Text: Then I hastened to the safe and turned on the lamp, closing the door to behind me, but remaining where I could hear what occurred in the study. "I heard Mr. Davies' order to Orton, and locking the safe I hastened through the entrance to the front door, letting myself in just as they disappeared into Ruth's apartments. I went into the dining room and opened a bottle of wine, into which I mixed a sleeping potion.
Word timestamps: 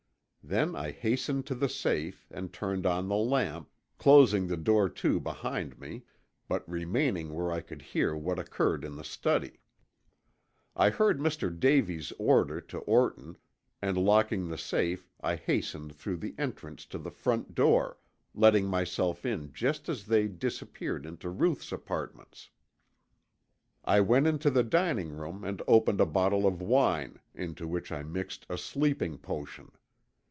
Then 0.43 0.75
I 0.75 0.91
hastened 0.91 1.45
to 1.45 1.55
the 1.55 1.69
safe 1.69 2.27
and 2.29 2.51
turned 2.51 2.85
on 2.85 3.07
the 3.07 3.15
lamp, 3.15 3.69
closing 3.97 4.47
the 4.47 4.57
door 4.57 4.89
to 4.89 5.19
behind 5.19 5.79
me, 5.79 6.01
but 6.49 6.67
remaining 6.69 7.31
where 7.33 7.51
I 7.51 7.61
could 7.61 7.81
hear 7.81 8.17
what 8.17 8.39
occurred 8.39 8.83
in 8.83 8.95
the 8.97 9.03
study. 9.03 9.61
"I 10.75 10.89
heard 10.89 11.19
Mr. 11.19 11.57
Davies' 11.57 12.11
order 12.17 12.59
to 12.59 12.79
Orton, 12.79 13.37
and 13.83 13.97
locking 13.97 14.49
the 14.49 14.57
safe 14.57 15.07
I 15.21 15.35
hastened 15.37 15.95
through 15.95 16.17
the 16.17 16.33
entrance 16.37 16.85
to 16.87 16.97
the 16.97 17.11
front 17.11 17.55
door, 17.55 17.97
letting 18.33 18.65
myself 18.65 19.25
in 19.25 19.53
just 19.53 19.87
as 19.87 20.07
they 20.07 20.27
disappeared 20.27 21.05
into 21.05 21.29
Ruth's 21.29 21.71
apartments. 21.71 22.49
I 23.85 24.01
went 24.01 24.27
into 24.27 24.49
the 24.49 24.63
dining 24.63 25.11
room 25.15 25.45
and 25.45 25.61
opened 25.65 26.01
a 26.01 26.05
bottle 26.07 26.45
of 26.47 26.61
wine, 26.61 27.19
into 27.33 27.67
which 27.67 27.89
I 27.91 28.01
mixed 28.03 28.47
a 28.49 28.57
sleeping 28.57 29.17
potion. 29.17 29.71